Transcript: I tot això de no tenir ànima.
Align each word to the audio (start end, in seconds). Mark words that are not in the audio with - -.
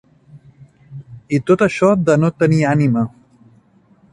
I 1.37 1.39
tot 1.51 1.65
això 1.67 1.91
de 2.09 2.15
no 2.23 2.33
tenir 2.45 2.63
ànima. 2.71 3.05